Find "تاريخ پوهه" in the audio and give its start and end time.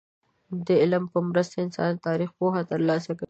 2.07-2.61